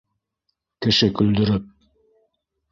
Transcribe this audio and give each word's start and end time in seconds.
Кеше 0.85 1.11
көлдөрөп... 1.21 1.71